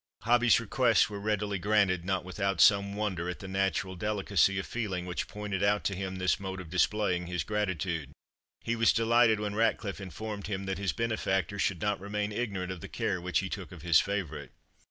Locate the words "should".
11.59-11.81